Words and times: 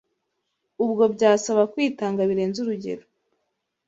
ubwo 0.83 1.03
byasaba 1.15 1.63
kwitanga 1.73 2.21
birenze 2.29 2.57
urugero. 2.61 3.03